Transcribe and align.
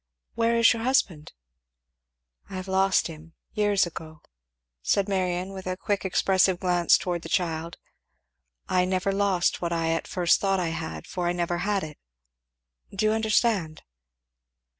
Where 0.33 0.57
is 0.57 0.73
your 0.73 0.81
husband?" 0.81 1.31
"I 2.49 2.55
have 2.55 2.67
lost 2.67 3.05
him 3.05 3.33
years 3.53 3.85
ago" 3.85 4.21
said 4.81 5.07
Marion 5.07 5.53
with 5.53 5.67
a 5.67 5.77
quick 5.77 6.05
expressive 6.05 6.59
glance 6.59 6.97
towards 6.97 7.21
the 7.21 7.29
child. 7.29 7.77
"I 8.67 8.83
never 8.83 9.11
lost 9.11 9.61
what 9.61 9.71
I 9.71 9.91
at 9.91 10.07
first 10.07 10.39
thought 10.41 10.59
I 10.59 10.69
had, 10.69 11.05
for 11.05 11.27
I 11.27 11.33
never 11.33 11.59
had 11.59 11.83
it. 11.83 11.99
Do 12.91 13.05
you 13.05 13.11
understand?" 13.11 13.83